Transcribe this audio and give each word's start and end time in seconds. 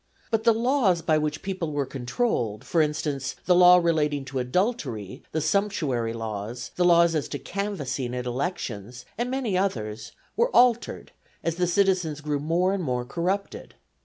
But 0.31 0.45
the 0.45 0.51
laws 0.55 1.03
by 1.03 1.19
which 1.19 1.35
the 1.35 1.39
people 1.41 1.71
were 1.73 1.85
controlled, 1.85 2.63
as 2.63 2.67
for 2.67 2.81
instance 2.81 3.35
the 3.45 3.53
law 3.53 3.77
relating 3.77 4.25
to 4.25 4.39
adultery, 4.39 5.21
the 5.31 5.41
sumptuary 5.41 6.11
laws, 6.11 6.71
the 6.75 6.83
law 6.83 7.03
as 7.03 7.27
to 7.27 7.37
canvassing 7.37 8.15
at 8.15 8.25
elections, 8.25 9.05
and 9.15 9.29
many 9.29 9.55
others, 9.55 10.13
were 10.35 10.49
altered 10.55 11.11
as 11.43 11.57
the 11.57 11.67
citizens 11.67 12.19
grew 12.21 12.39
more 12.39 12.73
and 12.73 12.81
more 12.83 13.05
corrupted. 13.05 13.75